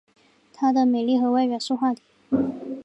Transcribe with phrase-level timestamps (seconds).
[0.51, 2.01] 她的美丽和外表是话题。